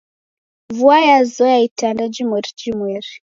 [0.75, 3.09] Vua yazoya itanda jimweri jimweri.